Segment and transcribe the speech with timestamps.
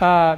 [0.00, 0.36] uh,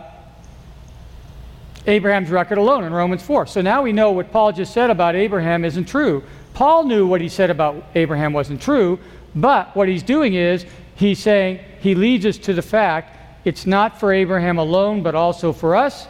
[1.86, 3.46] Abraham's record alone in Romans 4.
[3.46, 6.22] So now we know what Paul just said about Abraham isn't true.
[6.54, 8.98] Paul knew what he said about Abraham wasn't true,
[9.34, 10.66] but what he's doing is
[10.96, 15.52] he's saying he leads us to the fact it's not for Abraham alone, but also
[15.52, 16.06] for us.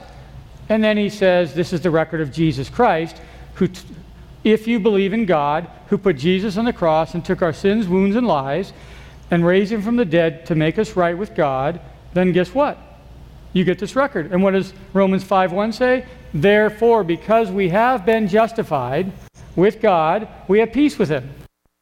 [0.69, 3.21] And then he says this is the record of Jesus Christ,
[3.55, 3.87] who, t-
[4.45, 7.87] if you believe in God, who put Jesus on the cross and took our sins,
[7.87, 8.73] wounds, and lies,
[9.31, 11.81] and raised him from the dead to make us right with God,
[12.15, 12.79] then guess what?
[13.59, 14.31] You get this record.
[14.31, 16.05] And what does Romans 5:1 say?
[16.33, 19.11] Therefore, because we have been justified
[19.57, 21.29] with God, we have peace with him.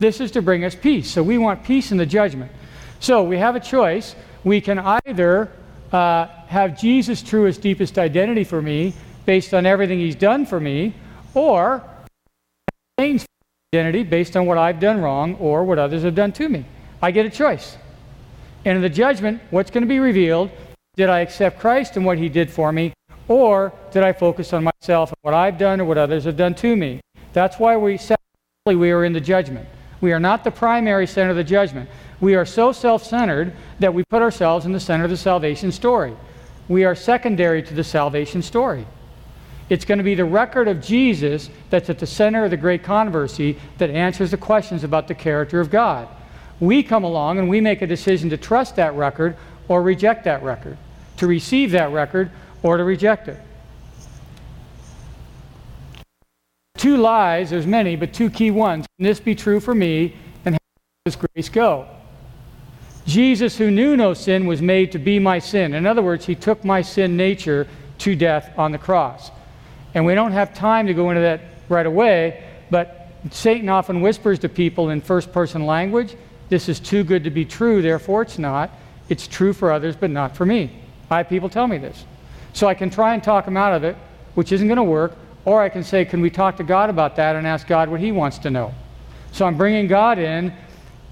[0.01, 1.11] This is to bring us peace.
[1.11, 2.51] So we want peace in the judgment.
[2.99, 4.17] So we have a choice.
[4.43, 5.51] We can either
[5.93, 8.95] uh, have Jesus' truest, deepest identity for me
[9.27, 10.95] based on everything he's done for me,
[11.35, 11.85] or
[12.99, 13.27] change
[13.75, 16.65] identity based on what I've done wrong or what others have done to me.
[17.03, 17.77] I get a choice.
[18.65, 20.51] And in the judgment, what's going to be revealed?
[20.97, 22.95] Did I accept Christ and what he did for me?
[23.29, 26.55] Or did I focus on myself and what I've done or what others have done
[26.57, 27.01] to me?
[27.35, 27.99] That's why we
[28.65, 29.69] we are in the judgment.
[30.01, 31.91] We are not the primary center of the judgment.
[32.21, 35.71] We are so self centered that we put ourselves in the center of the salvation
[35.71, 36.17] story.
[36.67, 38.87] We are secondary to the salvation story.
[39.69, 42.83] It's going to be the record of Jesus that's at the center of the great
[42.83, 46.09] controversy that answers the questions about the character of God.
[46.59, 49.37] We come along and we make a decision to trust that record
[49.69, 50.79] or reject that record,
[51.17, 52.31] to receive that record
[52.63, 53.41] or to reject it.
[56.77, 58.87] Two lies, there's many, but two key ones.
[58.99, 60.15] Can this be true for me?
[60.45, 60.59] And how
[61.05, 61.89] does grace go?
[63.07, 65.75] Jesus, who knew no sin, was made to be my sin.
[65.75, 67.67] In other words, he took my sin nature
[67.99, 69.31] to death on the cross.
[69.95, 74.39] And we don't have time to go into that right away, but Satan often whispers
[74.41, 76.17] to people in first person language
[76.49, 78.71] this is too good to be true, therefore it's not.
[79.09, 80.71] It's true for others, but not for me.
[81.11, 82.05] I have people tell me this.
[82.53, 83.97] So I can try and talk them out of it,
[84.35, 87.17] which isn't going to work, or I can say, can we talk to God about
[87.17, 88.75] that and ask God what He wants to know?
[89.33, 90.53] So I'm bringing God in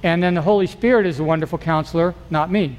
[0.05, 2.79] and then the Holy Spirit is the wonderful counselor, not me.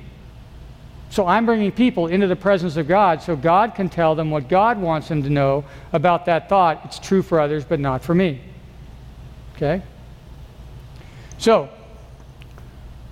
[1.10, 4.48] So I'm bringing people into the presence of God so God can tell them what
[4.48, 6.82] God wants them to know about that thought.
[6.86, 8.42] It's true for others, but not for me.
[9.56, 9.82] Okay?
[11.38, 11.70] So,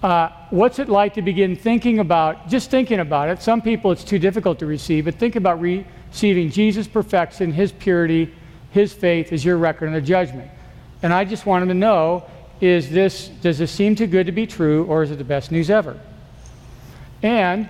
[0.04, 3.42] uh, what's it like to begin thinking about, just thinking about it?
[3.42, 8.34] Some people it's too difficult to receive, but think about receiving Jesus' perfection, His purity,
[8.72, 10.52] His faith as your record in the judgment.
[11.02, 12.26] And I just want them to know
[12.62, 15.52] is this does this seem too good to be true or is it the best
[15.52, 16.00] news ever?
[17.22, 17.70] And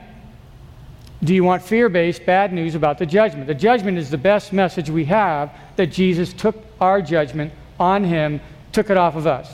[1.24, 3.48] do you want fear based bad news about the judgment?
[3.48, 8.42] The judgment is the best message we have that Jesus took our judgment on him,
[8.72, 9.52] took it off of us.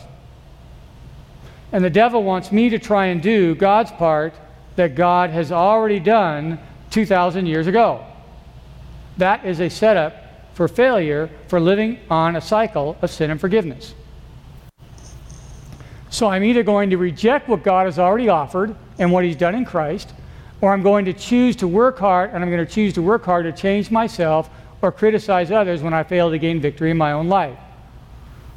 [1.72, 4.34] And the devil wants me to try and do God's part
[4.76, 6.60] that God has already done
[6.92, 8.06] 2,000 years ago.
[9.18, 13.94] That is a setup for failure for living on a cycle of sin and forgiveness.
[16.10, 19.56] So I'm either going to reject what God has already offered and what He's done
[19.56, 20.14] in Christ,
[20.60, 23.24] or I'm going to choose to work hard, and I'm going to choose to work
[23.24, 24.50] hard to change myself
[24.82, 27.58] or criticize others when I fail to gain victory in my own life.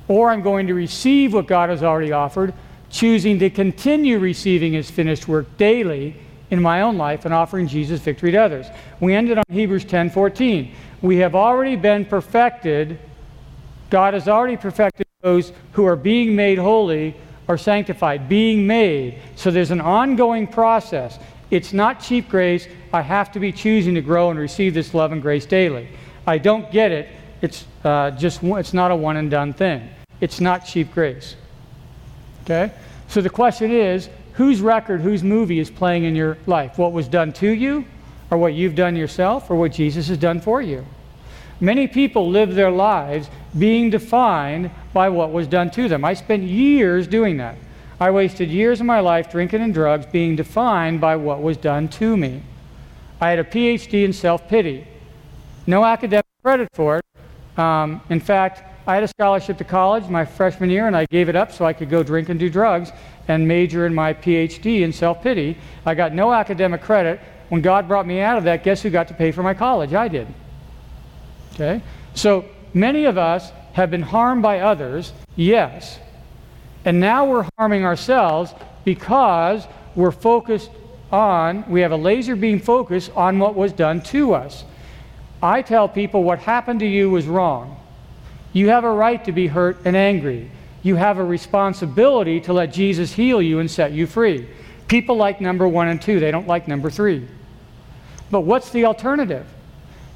[0.09, 2.55] Or I'm going to receive what God has already offered,
[2.92, 6.14] choosing to continue receiving His finished work daily
[6.50, 8.66] in my own life and offering Jesus victory to others.
[9.00, 10.72] We ended on Hebrews 10:14.
[11.00, 12.98] We have already been perfected.
[13.91, 17.16] God has already perfected those who are being made holy
[17.48, 19.19] are sanctified, being made.
[19.36, 21.19] So there's an ongoing process.
[21.50, 22.66] It's not cheap grace.
[22.92, 25.88] I have to be choosing to grow and receive this love and grace daily.
[26.26, 27.08] I don't get it.
[27.41, 29.88] It's uh, just it's not a one and done thing.
[30.20, 31.36] It's not cheap grace.
[32.42, 32.72] Okay.
[33.08, 36.78] So the question is, whose record, whose movie is playing in your life?
[36.78, 37.84] What was done to you,
[38.30, 40.84] or what you've done yourself, or what Jesus has done for you?
[41.60, 46.04] Many people live their lives being defined by what was done to them.
[46.04, 47.56] I spent years doing that.
[48.00, 51.87] I wasted years of my life drinking and drugs being defined by what was done
[51.88, 52.43] to me.
[53.20, 54.88] I had a PhD in self pity.
[55.69, 57.05] No academic credit for it.
[57.56, 61.29] Um, in fact, I had a scholarship to college my freshman year, and I gave
[61.29, 62.90] it up so I could go drink and do drugs
[63.29, 65.56] and major in my PhD in self pity.
[65.87, 67.20] I got no academic credit.
[67.49, 69.93] When God brought me out of that, guess who got to pay for my college?
[69.94, 70.26] I did.
[71.55, 71.82] Okay?
[72.14, 72.44] So
[72.75, 75.99] many of us have been harmed by others, yes.
[76.84, 80.70] And now we're harming ourselves because we're focused
[81.12, 84.64] on, we have a laser beam focus on what was done to us.
[85.43, 87.81] I tell people what happened to you was wrong.
[88.52, 90.50] You have a right to be hurt and angry.
[90.82, 94.49] You have a responsibility to let Jesus heal you and set you free.
[94.88, 97.26] People like number one and two, they don't like number three.
[98.31, 99.46] But what's the alternative?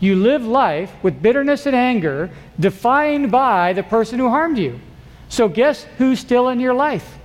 [0.00, 2.30] You live life with bitterness and anger
[2.60, 4.80] defined by the person who harmed you.
[5.28, 7.18] So, guess who's still in your life?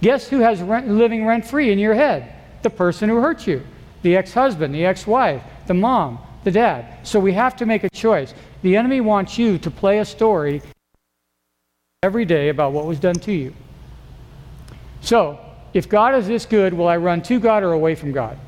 [0.00, 2.34] Guess who has rent, living rent free in your head?
[2.62, 3.62] The person who hurt you
[4.02, 7.06] the ex husband, the ex wife, the mom, the dad.
[7.06, 8.34] So, we have to make a choice.
[8.62, 10.62] The enemy wants you to play a story
[12.02, 13.54] every day about what was done to you.
[15.00, 15.38] So,
[15.74, 18.38] if God is this good, will I run to God or away from God?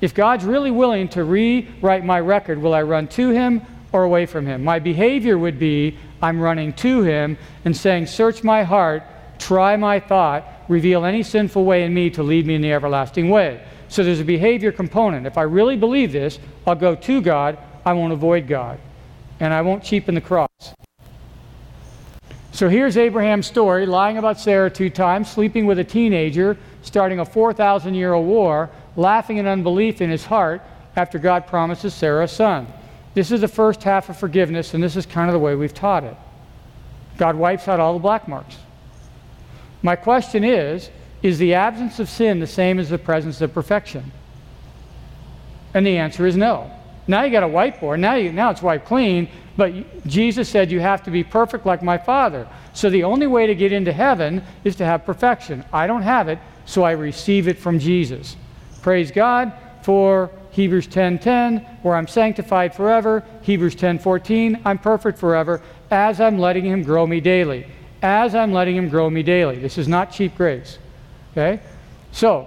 [0.00, 3.62] If God's really willing to rewrite my record, will I run to Him
[3.92, 4.64] or away from Him?
[4.64, 9.02] My behavior would be I'm running to Him and saying, Search my heart,
[9.38, 13.28] try my thought, reveal any sinful way in me to lead me in the everlasting
[13.28, 13.62] way.
[13.88, 15.26] So there's a behavior component.
[15.26, 18.78] If I really believe this, I'll go to God, I won't avoid God,
[19.40, 20.74] and I won't cheapen the cross.
[22.52, 27.24] So here's Abraham's story lying about Sarah two times, sleeping with a teenager, starting a
[27.24, 30.60] 4,000 year old war, laughing in unbelief in his heart
[30.96, 32.66] after God promises Sarah a son.
[33.14, 35.74] This is the first half of forgiveness, and this is kind of the way we've
[35.74, 36.16] taught it.
[37.16, 38.56] God wipes out all the black marks.
[39.82, 40.90] My question is
[41.22, 44.12] Is the absence of sin the same as the presence of perfection?
[45.72, 46.70] And the answer is no.
[47.10, 47.98] Now you got a whiteboard.
[47.98, 51.82] Now, you, now it's wiped clean, but Jesus said you have to be perfect like
[51.82, 52.46] my Father.
[52.72, 55.64] So the only way to get into heaven is to have perfection.
[55.72, 58.36] I don't have it, so I receive it from Jesus.
[58.80, 59.52] Praise God
[59.82, 63.24] for Hebrews 10:10, where I'm sanctified forever.
[63.42, 67.66] Hebrews 10:14, I'm perfect forever as I'm letting him grow me daily.
[68.02, 69.56] As I'm letting him grow me daily.
[69.56, 70.78] This is not cheap grace.
[71.32, 71.60] Okay?
[72.12, 72.46] So,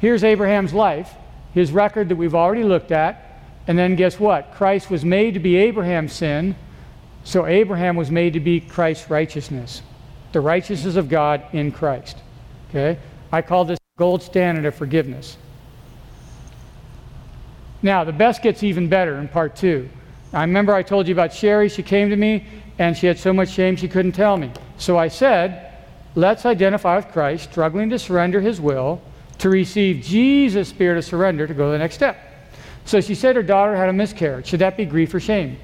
[0.00, 1.14] here's Abraham's life,
[1.54, 3.29] his record that we've already looked at.
[3.66, 4.54] And then guess what?
[4.54, 6.56] Christ was made to be Abraham's sin,
[7.24, 9.82] so Abraham was made to be Christ's righteousness.
[10.32, 12.18] The righteousness of God in Christ.
[12.70, 12.98] Okay?
[13.32, 15.36] I call this gold standard of forgiveness.
[17.82, 19.88] Now, the best gets even better in part two.
[20.32, 21.68] I remember I told you about Sherry.
[21.68, 22.46] She came to me
[22.78, 24.50] and she had so much shame she couldn't tell me.
[24.78, 25.74] So I said,
[26.14, 29.02] let's identify with Christ, struggling to surrender his will,
[29.38, 32.29] to receive Jesus' spirit of surrender to go to the next step.
[32.90, 34.48] So she said her daughter had a miscarriage.
[34.48, 35.58] Should that be grief or shame?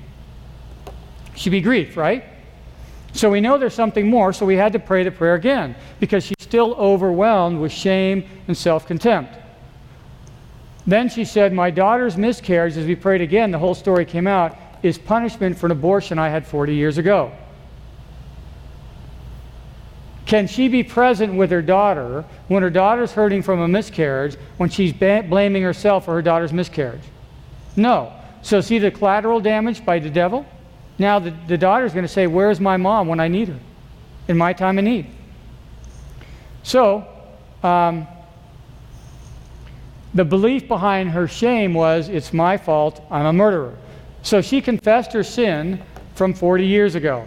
[1.34, 2.22] Should be grief, right?
[3.14, 6.24] So we know there's something more, so we had to pray the prayer again because
[6.24, 9.36] she's still overwhelmed with shame and self contempt.
[10.86, 14.56] Then she said, My daughter's miscarriage, as we prayed again, the whole story came out,
[14.84, 17.32] is punishment for an abortion I had 40 years ago.
[20.26, 24.70] Can she be present with her daughter when her daughter's hurting from a miscarriage when
[24.70, 27.02] she's ba- blaming herself for her daughter's miscarriage?
[27.76, 28.12] No.
[28.42, 30.46] So, see the collateral damage by the devil?
[30.98, 33.58] Now, the, the daughter's going to say, Where's my mom when I need her?
[34.28, 35.06] In my time of need.
[36.62, 37.06] So,
[37.62, 38.06] um,
[40.14, 43.76] the belief behind her shame was, It's my fault, I'm a murderer.
[44.22, 45.80] So she confessed her sin
[46.14, 47.26] from 40 years ago.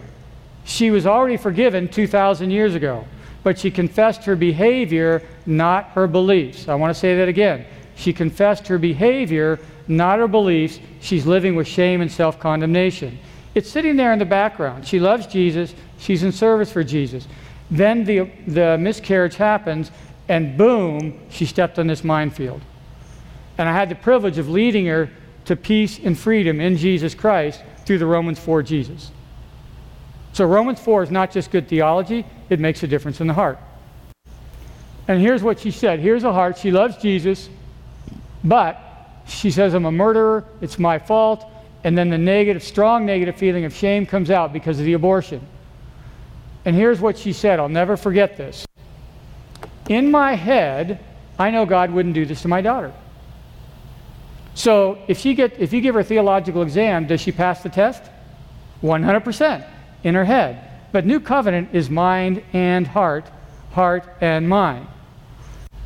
[0.64, 3.06] She was already forgiven 2,000 years ago,
[3.42, 6.68] but she confessed her behavior, not her beliefs.
[6.68, 7.64] I want to say that again.
[7.94, 9.58] She confessed her behavior,
[9.90, 10.78] not her beliefs.
[11.00, 13.18] She's living with shame and self condemnation.
[13.54, 14.86] It's sitting there in the background.
[14.86, 17.26] She loves Jesus, she's in service for Jesus.
[17.70, 19.90] Then the, the miscarriage happens,
[20.28, 22.62] and boom, she stepped on this minefield.
[23.58, 25.10] And I had the privilege of leading her
[25.44, 29.10] to peace and freedom in Jesus Christ through the Romans 4 Jesus.
[30.32, 33.58] So Romans 4 is not just good theology, it makes a difference in the heart.
[35.08, 36.56] And here's what she said here's a heart.
[36.56, 37.48] She loves Jesus,
[38.44, 38.89] but
[39.26, 41.44] she says, I'm a murderer, it's my fault.
[41.84, 45.40] And then the negative, strong negative feeling of shame comes out because of the abortion.
[46.64, 48.66] And here's what she said I'll never forget this.
[49.88, 51.02] In my head,
[51.38, 52.92] I know God wouldn't do this to my daughter.
[54.54, 57.68] So if, she get, if you give her a theological exam, does she pass the
[57.70, 58.02] test?
[58.82, 59.66] 100%
[60.04, 60.70] in her head.
[60.92, 63.30] But new covenant is mind and heart,
[63.72, 64.86] heart and mind.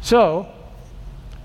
[0.01, 0.54] So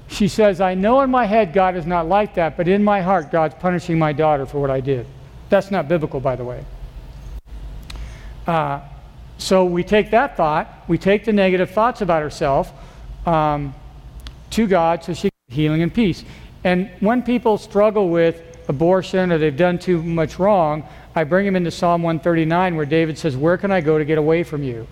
[0.09, 3.01] she says, I know in my head God is not like that, but in my
[3.01, 5.05] heart God's punishing my daughter for what I did.
[5.49, 6.65] That's not biblical, by the way.
[8.47, 8.81] Uh,
[9.37, 12.73] so we take that thought, we take the negative thoughts about herself
[13.27, 13.75] um,
[14.49, 16.25] to God so she can healing and peace.
[16.63, 21.55] And when people struggle with abortion or they've done too much wrong, I bring them
[21.55, 24.87] into Psalm 139 where David says, Where can I go to get away from you?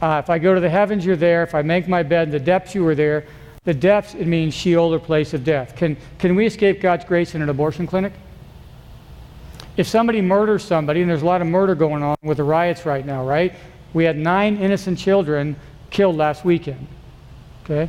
[0.00, 1.42] Uh, if I go to the heavens, you're there.
[1.42, 3.24] If I make my bed in the depths, you are there.
[3.64, 5.76] The depths, it means Sheol or place of death.
[5.76, 8.12] Can, can we escape God's grace in an abortion clinic?
[9.76, 12.84] If somebody murders somebody, and there's a lot of murder going on with the riots
[12.84, 13.54] right now, right?
[13.94, 15.56] We had nine innocent children
[15.90, 16.86] killed last weekend.
[17.64, 17.88] Okay?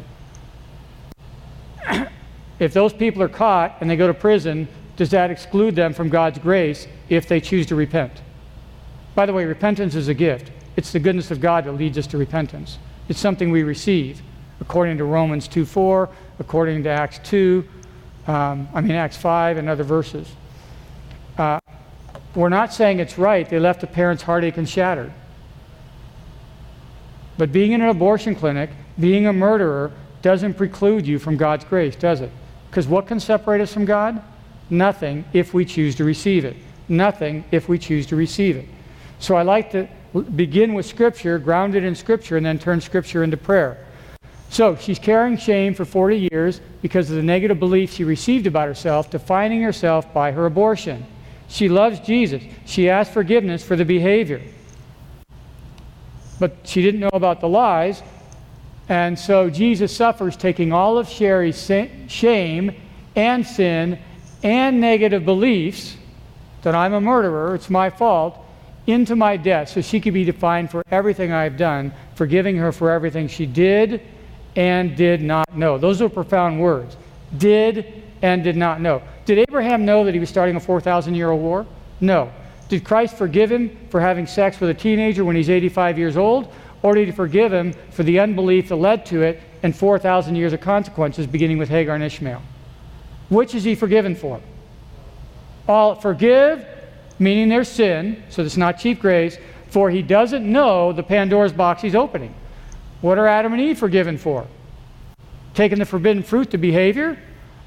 [2.60, 6.10] if those people are caught and they go to prison, does that exclude them from
[6.10, 8.22] God's grace if they choose to repent?
[9.16, 10.52] By the way, repentance is a gift.
[10.76, 12.78] It's the goodness of God that leads us to repentance.
[13.10, 14.22] It's something we receive,
[14.64, 16.08] according to Romans 2:4,
[16.40, 17.66] according to Acts 2,
[18.28, 20.32] um, I mean, Acts 5, and other verses.
[21.38, 21.60] Uh,
[22.34, 23.48] we're not saying it's right.
[23.48, 25.12] They left the parents heartache and shattered.
[27.38, 29.92] But being in an abortion clinic, being a murderer,
[30.22, 32.32] doesn't preclude you from God's grace, does it?
[32.70, 34.22] Because what can separate us from God?
[34.70, 36.56] Nothing if we choose to receive it.
[36.88, 38.68] Nothing if we choose to receive it.
[39.20, 39.90] So I like to
[40.36, 43.86] begin with Scripture, grounded in Scripture, and then turn Scripture into prayer.
[44.54, 48.68] So she's carrying shame for 40 years because of the negative beliefs she received about
[48.68, 51.08] herself, defining herself by her abortion.
[51.48, 52.44] She loves Jesus.
[52.64, 54.44] She asked forgiveness for the behavior.
[56.40, 58.04] But she didn't know about the lies.
[58.90, 61.60] And so Jesus suffers taking all of Sherry's
[62.08, 62.80] shame
[63.16, 63.98] and sin
[64.44, 65.98] and negative beliefs
[66.62, 68.38] that I'm a murderer, it's my fault,
[68.86, 72.92] into my death so she could be defined for everything I've done, forgiving her for
[72.92, 74.00] everything she did
[74.56, 75.78] and did not know.
[75.78, 76.96] Those are profound words.
[77.38, 79.02] Did and did not know.
[79.26, 81.66] Did Abraham know that he was starting a 4,000 year old war?
[82.00, 82.32] No.
[82.70, 86.52] Did Christ forgive him for having sex with a teenager when he's 85 years old?
[86.82, 90.54] Or did he forgive him for the unbelief that led to it and 4,000 years
[90.54, 92.42] of consequences, beginning with Hagar and Ishmael?
[93.30, 94.42] Which is he forgiven for?
[95.68, 96.66] All forgive,
[97.20, 99.38] meaning their sin, so it's not cheap grace,
[99.70, 102.36] for he doesn't know the Pandora's box he's opening.
[103.04, 104.48] What are Adam and Eve forgiven for?
[105.54, 107.20] Taking the forbidden fruit to behavior?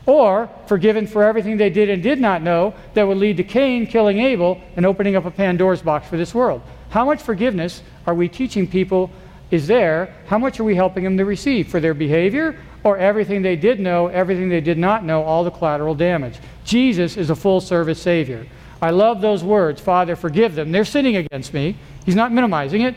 [0.07, 3.87] Or forgiven for everything they did and did not know that would lead to Cain
[3.87, 6.63] killing Abel and opening up a Pandora's box for this world?
[6.89, 9.11] How much forgiveness are we teaching people
[9.51, 10.15] is there?
[10.27, 13.79] How much are we helping them to receive for their behavior or everything they did
[13.79, 16.39] know, everything they did not know, all the collateral damage?
[16.65, 18.47] Jesus is a full service Savior.
[18.81, 20.73] I love those words, Father, forgive them.
[20.73, 21.77] They're sinning against me.
[22.07, 22.95] He's not minimizing it,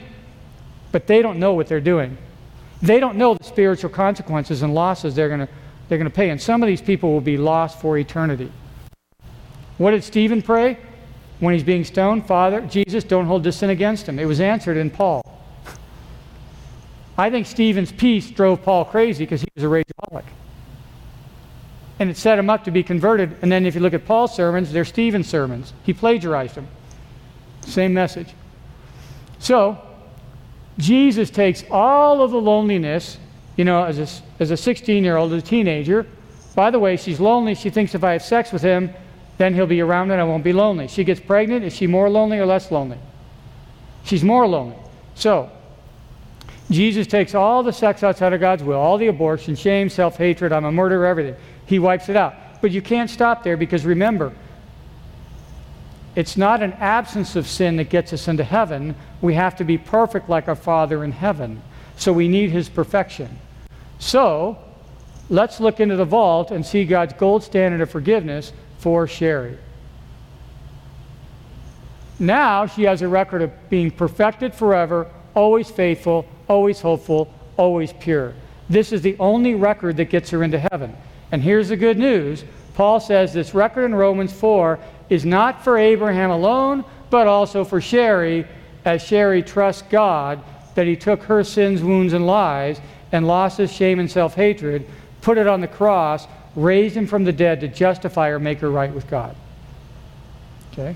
[0.94, 2.18] but they don't know what they're doing.
[2.82, 5.50] They don't know the spiritual consequences and losses they're going to
[5.90, 6.30] they're going to pay.
[6.30, 8.52] And some of these people will be lost for eternity.
[9.78, 10.78] What did Stephen pray
[11.40, 12.28] when he's being stoned?
[12.28, 14.20] Father, Jesus, don't hold this sin against him.
[14.20, 15.24] It was answered in Paul.
[17.18, 20.26] I think Stephen's peace drove Paul crazy because he was a rageaholic.
[21.98, 23.36] And it set him up to be converted.
[23.42, 25.74] And then if you look at Paul's sermons, they're Stephen's sermons.
[25.84, 26.68] He plagiarized them.
[27.66, 28.34] Same message.
[29.40, 29.78] So,
[30.80, 33.18] Jesus takes all of the loneliness,
[33.58, 36.08] you know, as a, as a 16 year old, as a teenager.
[36.56, 37.54] By the way, she's lonely.
[37.54, 38.90] She thinks if I have sex with him,
[39.38, 40.88] then he'll be around and I won't be lonely.
[40.88, 41.66] She gets pregnant.
[41.66, 42.98] Is she more lonely or less lonely?
[44.06, 44.78] She's more lonely.
[45.16, 45.52] So,
[46.72, 50.54] Jesus takes all the sex outside of God's will, all the abortion, shame, self hatred,
[50.54, 51.36] I'm a murderer, everything.
[51.66, 52.36] He wipes it out.
[52.62, 54.34] But you can't stop there because remember,
[56.20, 58.94] it's not an absence of sin that gets us into heaven.
[59.22, 61.62] We have to be perfect like our Father in heaven.
[61.96, 63.40] So we need His perfection.
[64.00, 64.58] So
[65.30, 69.58] let's look into the vault and see God's gold standard of forgiveness for Sherry.
[72.20, 78.34] Now she has a record of being perfected forever, always faithful, always hopeful, always pure.
[78.70, 80.98] This is the only record that gets her into heaven.
[81.32, 85.78] And here's the good news Paul says this record in Romans 4 is not for
[85.78, 88.46] Abraham alone, but also for Sherry,
[88.86, 90.42] as Sherry trusts God
[90.76, 92.80] that he took her sins, wounds, and lies
[93.12, 94.88] and losses, shame, and self hatred,
[95.22, 98.70] put it on the cross, raised him from the dead to justify or make her
[98.70, 99.36] right with God.
[100.72, 100.96] Okay?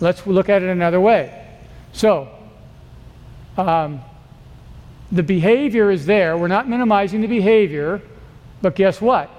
[0.00, 1.40] Let's look at it another way.
[1.92, 2.28] So,
[3.56, 4.00] um,
[5.12, 6.36] the behavior is there.
[6.36, 8.02] We're not minimizing the behavior,
[8.60, 9.30] but guess what?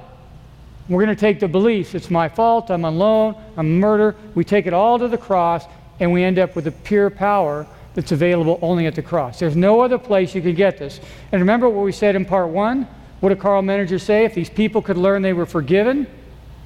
[0.87, 4.15] We're going to take the beliefs it's my fault, I'm alone, I'm a murder.
[4.35, 5.65] We take it all to the cross,
[5.99, 7.65] and we end up with a pure power
[7.95, 9.39] that's available only at the cross.
[9.39, 10.99] There's no other place you can get this.
[11.31, 12.87] And remember what we said in part one?
[13.21, 14.25] What did Karl Menninger say?
[14.25, 16.05] If these people could learn they were forgiven,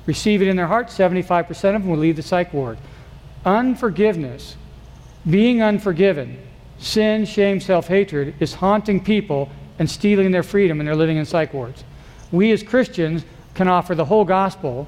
[0.06, 2.78] receive it in their heart, 75% of them would leave the psych ward.
[3.46, 4.58] Unforgiveness,
[5.30, 6.38] being unforgiven,
[6.80, 11.26] sin, shame, self hatred is haunting people and stealing their freedom, and they're living in
[11.26, 11.84] psych wards.
[12.32, 13.24] We as Christians
[13.60, 14.88] can offer the whole gospel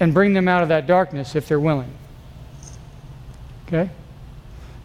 [0.00, 1.94] and bring them out of that darkness if they're willing.
[3.68, 3.88] Okay?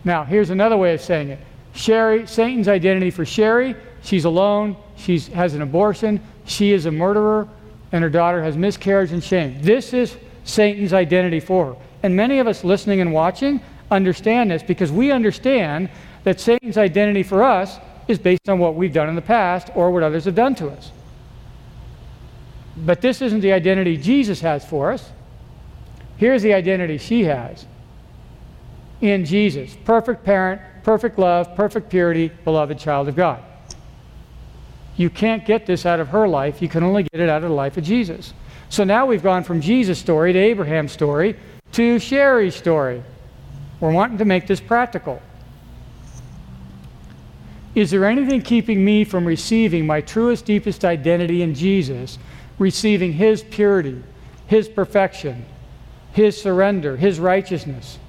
[0.04, 1.40] Now, here's another way of saying it.
[1.74, 7.48] Sherry, Satan's identity for Sherry, she's alone, she has an abortion, she is a murderer,
[7.92, 9.60] and her daughter has miscarriage and shame.
[9.64, 11.76] This is Satan's identity for her.
[12.04, 15.90] And many of us listening and watching understand this because we understand
[16.24, 19.90] that Satan's identity for us is based on what we've done in the past or
[19.90, 20.92] what others have done to us.
[22.76, 25.12] But this isn't the identity Jesus has for us.
[26.18, 27.66] Here's the identity she has
[29.02, 33.44] in Jesus perfect parent, perfect love, perfect purity, beloved child of God.
[34.96, 36.62] You can't get this out of her life.
[36.62, 38.34] You can only get it out of the life of Jesus.
[38.70, 41.36] So now we've gone from Jesus' story to Abraham's story
[41.74, 43.04] to Sherry's story.
[43.80, 45.22] We're wanting to make this practical.
[47.76, 52.20] Is there anything keeping me from receiving my truest, deepest identity in Jesus,
[52.64, 54.02] receiving His purity,
[54.48, 55.46] His perfection,
[56.14, 58.00] His surrender, His righteousness?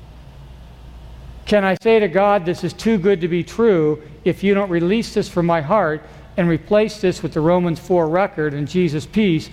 [1.45, 4.71] Can I say to God, This is too good to be true if you don't
[4.71, 6.03] release this from my heart
[6.37, 9.51] and replace this with the Romans 4 record and Jesus' peace?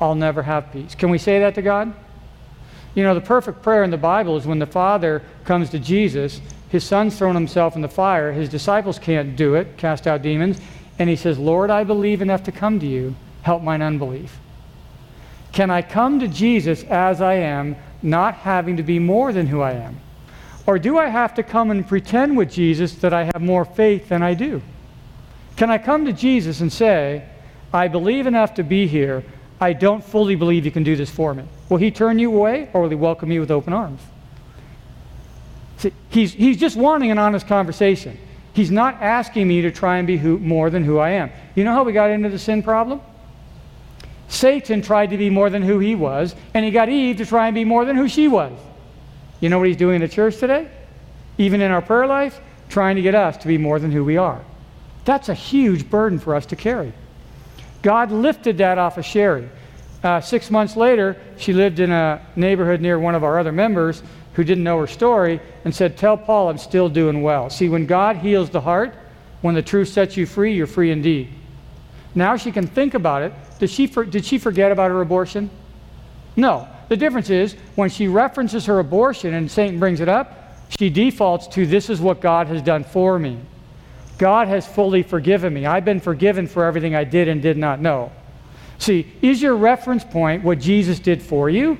[0.00, 0.94] I'll never have peace.
[0.94, 1.94] Can we say that to God?
[2.94, 6.40] You know, the perfect prayer in the Bible is when the Father comes to Jesus
[6.70, 8.32] his son's thrown himself in the fire.
[8.32, 10.60] His disciples can't do it, cast out demons.
[11.00, 13.16] And he says, Lord, I believe enough to come to you.
[13.42, 14.38] Help mine unbelief.
[15.52, 19.60] Can I come to Jesus as I am, not having to be more than who
[19.60, 20.00] I am?
[20.66, 24.08] Or do I have to come and pretend with Jesus that I have more faith
[24.08, 24.62] than I do?
[25.56, 27.24] Can I come to Jesus and say,
[27.72, 29.24] I believe enough to be here.
[29.60, 31.44] I don't fully believe you can do this for me?
[31.68, 34.00] Will he turn you away or will he welcome you with open arms?
[35.78, 38.18] See, he's, he's just wanting an honest conversation.
[38.52, 41.30] He's not asking me to try and be who, more than who I am.
[41.54, 43.00] You know how we got into the sin problem?
[44.30, 47.48] Satan tried to be more than who he was, and he got Eve to try
[47.48, 48.52] and be more than who she was.
[49.40, 50.70] You know what he's doing in the church today?
[51.36, 54.16] Even in our prayer life, trying to get us to be more than who we
[54.16, 54.40] are.
[55.04, 56.92] That's a huge burden for us to carry.
[57.82, 59.48] God lifted that off of Sherry.
[60.04, 64.02] Uh, six months later, she lived in a neighborhood near one of our other members
[64.34, 67.50] who didn't know her story and said, Tell Paul I'm still doing well.
[67.50, 68.94] See, when God heals the heart,
[69.40, 71.30] when the truth sets you free, you're free indeed.
[72.14, 73.32] Now she can think about it.
[73.60, 75.50] Did she, for, did she forget about her abortion?
[76.34, 76.66] No.
[76.88, 80.36] The difference is when she references her abortion and Satan brings it up,
[80.76, 83.38] she defaults to this is what God has done for me.
[84.18, 85.66] God has fully forgiven me.
[85.66, 88.10] I've been forgiven for everything I did and did not know.
[88.78, 91.78] See, is your reference point what Jesus did for you?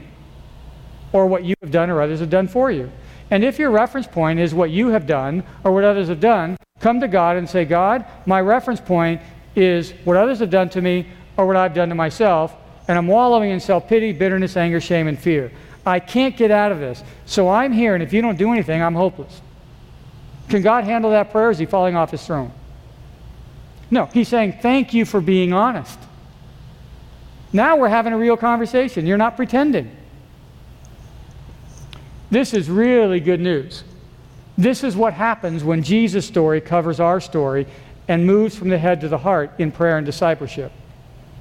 [1.13, 2.91] or what you have done or others have done for you.
[3.31, 6.57] And if your reference point is what you have done or what others have done,
[6.81, 9.21] come to God and say, God, my reference point
[9.57, 11.07] is what others have done to me
[11.41, 12.55] or what I've done to myself,
[12.87, 15.51] and I'm wallowing in self pity, bitterness, anger, shame, and fear.
[15.87, 17.03] I can't get out of this.
[17.25, 19.41] So I'm here, and if you don't do anything, I'm hopeless.
[20.51, 21.51] Can God handle that prayer?
[21.51, 22.53] Is he falling off his throne?
[23.91, 25.99] No, he's saying, Thank you for being honest.
[27.53, 29.07] Now we're having a real conversation.
[29.07, 29.97] You're not pretending.
[32.31, 33.83] This is really good news.
[34.59, 37.67] This is what happens when Jesus' story covers our story
[38.09, 40.71] and moves from the head to the heart in prayer and discipleship.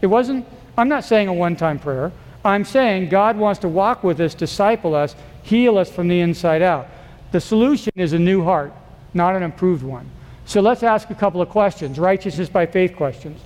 [0.02, 0.46] It wasn't,
[0.78, 2.12] I'm not saying a one time prayer.
[2.44, 6.62] I'm saying God wants to walk with us, disciple us, heal us from the inside
[6.62, 6.88] out.
[7.32, 8.74] The solution is a new heart,
[9.14, 10.10] not an improved one.
[10.46, 13.40] So let's ask a couple of questions righteousness by faith questions.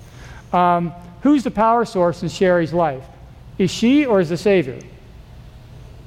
[0.54, 3.04] Um, who's the power source in Sherry's life?
[3.58, 4.80] Is she or is the Savior?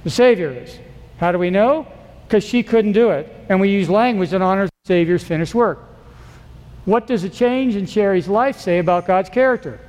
[0.04, 0.78] The Savior is.
[1.18, 1.86] How do we know?
[2.26, 3.32] Because she couldn't do it.
[3.48, 5.80] And we use language that honors the Savior's finished work.
[6.84, 9.80] What does a change in Sherry's life say about God's character?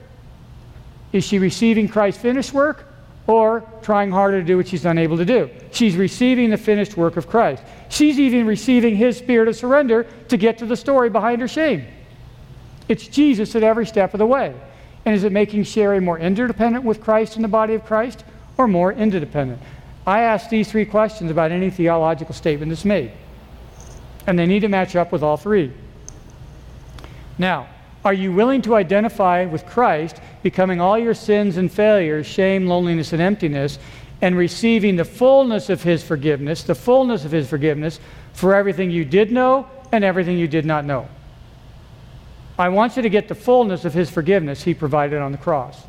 [1.14, 2.86] Is she receiving Christ's finished work
[3.28, 5.50] or trying harder to do what she's unable to do?
[5.72, 7.64] She's receiving the finished work of Christ.
[7.90, 11.86] She's even receiving his spirit of surrender to get to the story behind her shame.
[12.88, 14.54] It's Jesus at every step of the way.
[15.06, 18.24] And is it making Sherry more interdependent with Christ in the body of Christ
[18.58, 19.62] or more interdependent?
[20.06, 23.12] I ask these three questions about any theological statement that's made.
[24.26, 25.72] And they need to match up with all three.
[27.38, 27.68] Now,
[28.04, 33.12] are you willing to identify with Christ, becoming all your sins and failures, shame, loneliness,
[33.12, 33.80] and emptiness,
[34.22, 38.00] and receiving the fullness of His forgiveness, the fullness of His forgiveness
[38.32, 41.10] for everything you did know and everything you did not know?
[42.58, 45.84] I want you to get the fullness of His forgiveness He provided on the cross.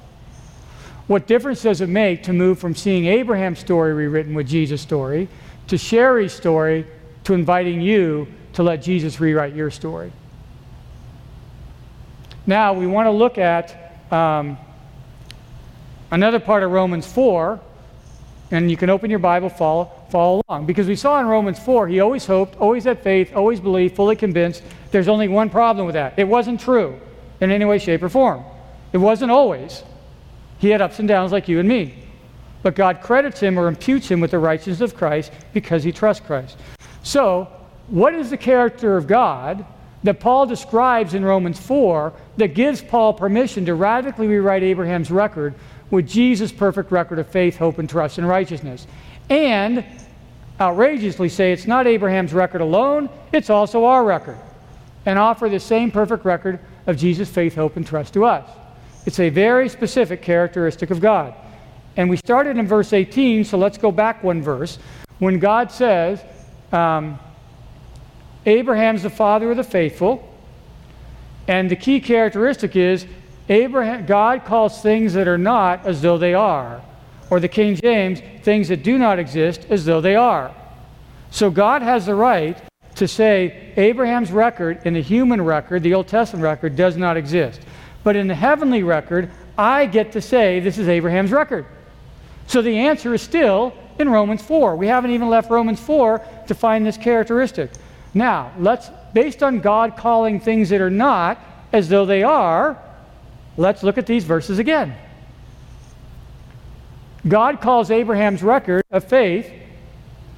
[1.07, 5.29] What difference does it make to move from seeing Abraham's story rewritten with Jesus' story
[5.69, 6.85] to Sherry's story
[7.23, 10.11] to inviting you to let Jesus rewrite your story?
[12.45, 14.59] Now, we want to look at um,
[16.11, 17.61] another part of Romans 4,
[18.51, 20.67] and you can open your Bible, follow, follow along.
[20.67, 24.17] Because we saw in Romans 4, he always hoped, always had faith, always believed, fully
[24.17, 24.63] convinced.
[24.91, 26.99] There's only one problem with that it wasn't true
[27.41, 28.43] in any way, shape, or form.
[28.93, 29.83] It wasn't always.
[30.59, 31.95] He had ups and downs like you and me.
[32.63, 36.25] But God credits him or imputes him with the righteousness of Christ because he trusts
[36.27, 36.57] Christ.
[37.03, 37.49] So,
[37.89, 39.65] what is the character of God
[40.05, 45.55] that Paul describes in Romans 4 that gives Paul permission to radically rewrite Abraham's record
[45.91, 48.87] with Jesus' perfect record of faith, hope, and trust and righteousness.
[49.29, 49.85] And
[50.61, 54.39] outrageously say it's not Abraham's record alone, it's also our record.
[55.07, 58.49] And offer the same perfect record of Jesus' faith, hope, and trust to us.
[59.07, 61.35] It's a very specific characteristic of God.
[61.97, 64.79] And we started in verse 18, so let's go back one verse.
[65.19, 66.23] When God says,
[66.73, 67.19] um,
[68.49, 70.27] Abraham's the father of the faithful,
[71.47, 73.07] and the key characteristic is
[73.51, 76.83] Abraham, God calls things that are not as though they are.
[77.31, 80.55] Or the King James, things that do not exist as though they are.
[81.31, 82.59] So God has the right
[82.95, 87.61] to say Abraham's record in the human record, the Old Testament record, does not exist.
[88.03, 91.67] But in the heavenly record, I get to say this is Abraham's record.
[92.47, 94.75] So the answer is still in Romans 4.
[94.77, 97.71] We haven't even left Romans 4 to find this characteristic.
[98.19, 101.39] Now, let's, based on God calling things that are not
[101.73, 102.77] as though they are,
[103.57, 104.97] let's look at these verses again.
[107.29, 109.53] God calls Abraham's record of faith,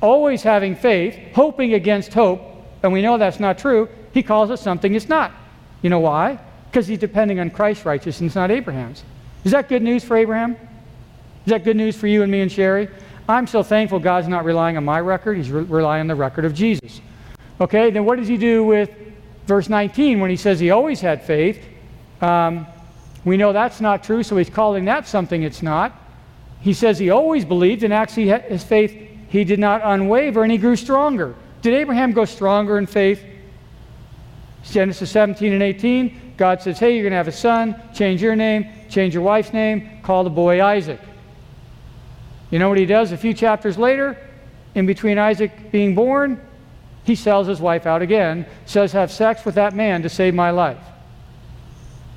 [0.02, 2.42] always having faith, hoping against hope,
[2.82, 3.88] and we know that's not true.
[4.12, 5.32] He calls it something it's not.
[5.80, 6.38] You know why?
[6.70, 9.04] Because he's depending on Christ's righteousness, not Abraham's.
[9.42, 10.52] Is that good news for Abraham?
[11.46, 12.90] Is that good news for you and me and Sherry?
[13.26, 16.44] I'm so thankful God's not relying on my record, He's re- relying on the record
[16.44, 17.00] of Jesus.
[17.60, 18.90] Okay, then what does He do with
[19.46, 21.62] verse 19 when He says He always had faith?
[22.20, 22.66] Um,
[23.24, 25.92] we know that's not true, so He's calling that something it's not.
[26.60, 28.96] He says He always believed, and actually His faith,
[29.28, 31.34] He did not unwaver, and He grew stronger.
[31.62, 33.22] Did Abraham go stronger in faith?
[34.64, 38.36] Genesis 17 and 18, God says, Hey, you're going to have a son, change your
[38.36, 41.00] name, change your wife's name, call the boy Isaac.
[42.50, 44.16] You know what he does a few chapters later?
[44.74, 46.40] In between Isaac being born,
[47.10, 50.50] he sells his wife out again, says, Have sex with that man to save my
[50.50, 50.78] life.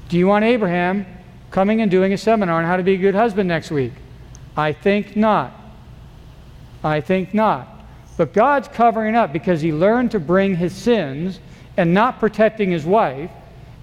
[0.08, 1.08] Do you want Abraham
[1.50, 3.94] coming and doing a seminar on how to be a good husband next week?
[4.56, 5.52] I think not.
[6.84, 7.68] I think not.
[8.18, 11.40] But God's covering up because he learned to bring his sins
[11.76, 13.32] and not protecting his wife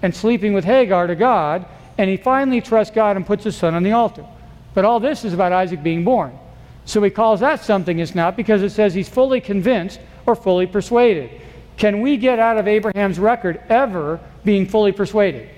[0.01, 1.65] and sleeping with Hagar to God,
[1.97, 4.25] and he finally trusts God and puts his son on the altar.
[4.73, 6.39] But all this is about Isaac being born.
[6.85, 10.67] So he calls that something it's not because it says he's fully convinced or fully
[10.67, 11.41] persuaded.
[11.77, 15.49] Can we get out of Abraham's record ever being fully persuaded?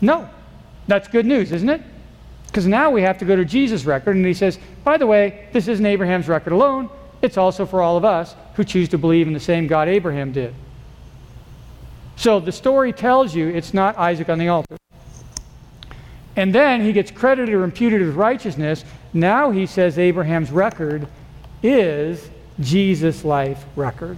[0.00, 0.28] No.
[0.86, 1.82] That's good news, isn't it?
[2.46, 5.48] Because now we have to go to Jesus' record, and he says, by the way,
[5.52, 6.90] this isn't Abraham's record alone,
[7.22, 10.32] it's also for all of us who choose to believe in the same God Abraham
[10.32, 10.54] did.
[12.16, 14.76] So the story tells you it's not Isaac on the altar.
[16.36, 18.84] And then he gets credited or imputed with righteousness.
[19.12, 21.06] Now he says Abraham's record
[21.62, 24.16] is Jesus' life record.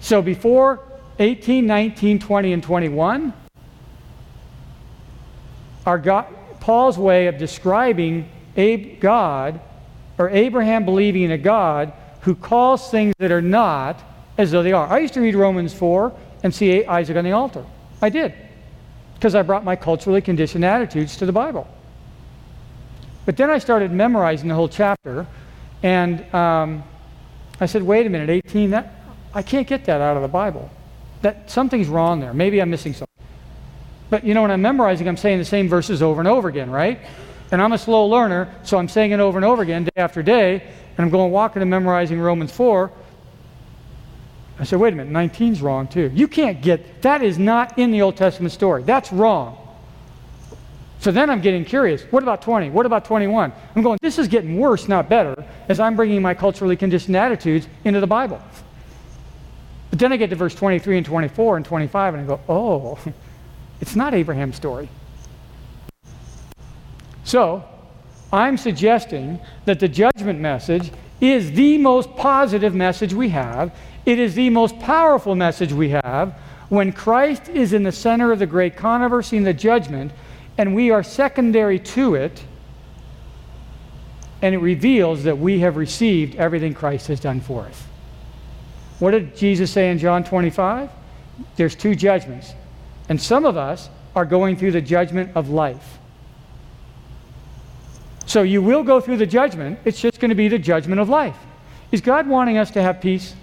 [0.00, 0.80] So before
[1.18, 3.32] 18, 19, 20, and 21,
[5.86, 6.26] our God,
[6.60, 9.60] Paul's way of describing Abe, God,
[10.18, 14.02] or Abraham believing in a God who calls things that are not
[14.38, 14.86] as though they are.
[14.86, 17.64] I used to read Romans 4 and see Isaac on the altar.
[18.00, 18.34] I did
[19.14, 21.66] because I brought my culturally conditioned attitudes to the Bible.
[23.24, 25.26] But then I started memorizing the whole chapter,
[25.84, 26.82] and um,
[27.60, 28.90] I said, wait a minute, 18, that,
[29.34, 30.70] I can't get that out of the Bible.
[31.20, 32.32] That Something's wrong there.
[32.32, 33.26] Maybe I'm missing something.
[34.08, 36.70] But you know, when I'm memorizing, I'm saying the same verses over and over again,
[36.70, 37.00] right?
[37.52, 40.22] And I'm a slow learner, so I'm saying it over and over again, day after
[40.22, 42.90] day, and I'm going walking and memorizing Romans 4,
[44.58, 46.10] I said, wait a minute, 19's wrong too.
[46.14, 48.84] You can't get, that is not in the Old Testament story.
[48.84, 49.58] That's wrong.
[51.04, 52.02] So then I'm getting curious.
[52.04, 52.70] What about 20?
[52.70, 53.52] What about 21?
[53.76, 57.68] I'm going, this is getting worse, not better, as I'm bringing my culturally conditioned attitudes
[57.84, 58.40] into the Bible.
[59.90, 62.98] But then I get to verse 23 and 24 and 25, and I go, oh,
[63.82, 64.88] it's not Abraham's story.
[67.24, 67.62] So
[68.32, 70.90] I'm suggesting that the judgment message
[71.20, 76.34] is the most positive message we have it is the most powerful message we have
[76.68, 80.12] when Christ is in the center of the great controversy and the judgment,
[80.56, 82.42] and we are secondary to it,
[84.42, 87.82] and it reveals that we have received everything Christ has done for us.
[88.98, 90.90] What did Jesus say in John 25?
[91.56, 92.52] There's two judgments.
[93.08, 95.98] And some of us are going through the judgment of life.
[98.26, 101.08] So you will go through the judgment, it's just going to be the judgment of
[101.08, 101.36] life.
[101.92, 103.34] Is God wanting us to have peace?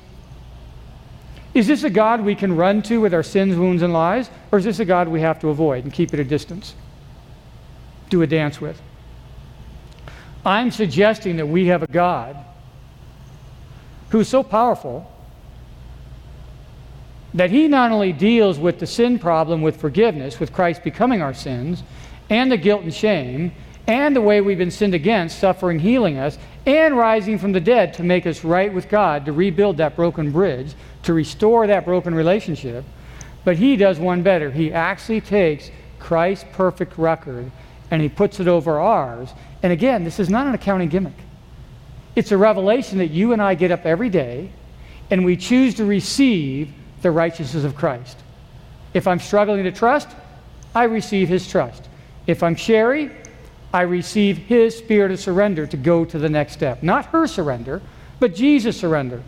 [1.53, 4.29] Is this a God we can run to with our sins, wounds, and lies?
[4.51, 6.73] Or is this a God we have to avoid and keep at a distance?
[8.11, 8.79] Do a dance with?
[10.45, 12.35] I'm suggesting that we have a God
[14.09, 15.09] who's so powerful
[17.33, 21.33] that he not only deals with the sin problem with forgiveness, with Christ becoming our
[21.33, 21.83] sins,
[22.29, 23.53] and the guilt and shame,
[23.87, 27.93] and the way we've been sinned against, suffering, healing us, and rising from the dead
[27.93, 32.13] to make us right with God, to rebuild that broken bridge, to restore that broken
[32.13, 32.83] relationship.
[33.45, 34.51] But he does one better.
[34.51, 37.49] He actually takes Christ's perfect record
[37.91, 39.29] and he puts it over ours.
[39.61, 41.13] And again, this is not an accounting gimmick.
[42.15, 44.51] It's a revelation that you and I get up every day
[45.11, 48.17] and we choose to receive the righteousness of Christ.
[48.93, 50.09] If I'm struggling to trust,
[50.73, 51.87] I receive his trust.
[52.27, 53.11] If I'm Sherry,
[53.73, 56.83] I receive his spirit of surrender to go to the next step.
[56.83, 57.81] Not her surrender,
[58.19, 59.21] but Jesus' surrender.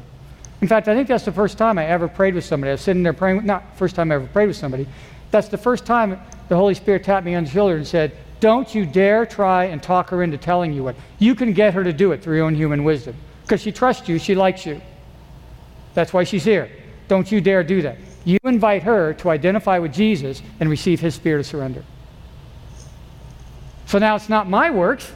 [0.62, 2.69] In fact, I think that's the first time I ever prayed with somebody.
[2.69, 4.88] I was sitting there praying, not first time I ever prayed with somebody.
[5.32, 8.75] That's the first time the Holy Spirit tapped me on the shoulder and said, Don't
[8.75, 10.97] you dare try and talk her into telling you what.
[11.17, 13.15] You can get her to do it through your own human wisdom.
[13.41, 14.82] Because she trusts you, she likes you.
[15.93, 16.69] That's why she's here.
[17.08, 17.99] Don't you dare do that.
[18.25, 21.86] You invite her to identify with Jesus and receive his spirit of surrender.
[23.86, 25.10] So now it's not my works,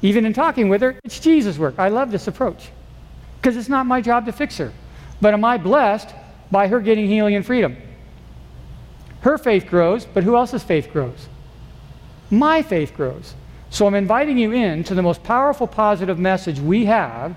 [0.00, 1.74] even in talking with her, it's Jesus' work.
[1.78, 2.68] I love this approach
[3.40, 4.72] because it's not my job to fix her.
[5.20, 6.14] But am I blessed
[6.52, 7.76] by her getting healing and freedom?
[9.22, 11.26] Her faith grows, but who else's faith grows?
[12.32, 13.34] My faith grows.
[13.68, 17.36] So I'm inviting you in to the most powerful positive message we have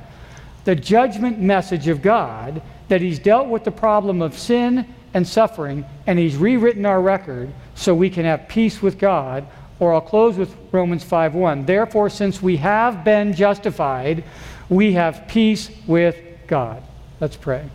[0.64, 5.86] the judgment message of God that He's dealt with the problem of sin and suffering,
[6.08, 9.46] and He's rewritten our record so we can have peace with God.
[9.80, 11.66] Or I'll close with Romans 5:1.
[11.66, 14.24] Therefore, since we have been justified,
[14.70, 16.16] we have peace with
[16.48, 16.82] God.
[17.20, 17.66] Let's pray.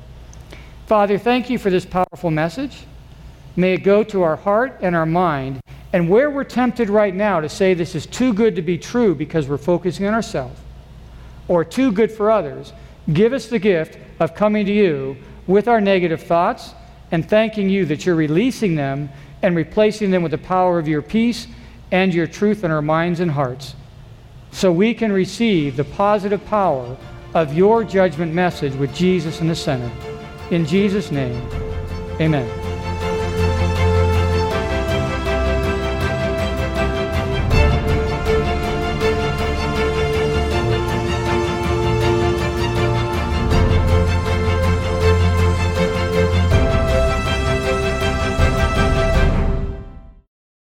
[0.87, 2.85] Father, thank you for this powerful message.
[3.57, 5.61] May it go to our heart and our mind.
[5.93, 9.15] And where we're tempted right now to say this is too good to be true
[9.15, 10.61] because we're focusing on ourselves,
[11.49, 12.73] or too good for others,
[13.13, 16.75] give us the gift of coming to you with our negative thoughts
[17.11, 19.11] and thanking you that you're releasing them
[19.43, 21.49] and replacing them with the power of your peace
[21.91, 23.75] and your truth in our minds and hearts
[24.53, 26.97] so we can receive the positive power
[27.35, 29.91] of your judgment message with Jesus in the center.
[30.51, 31.49] In Jesus' name,
[32.21, 32.60] amen.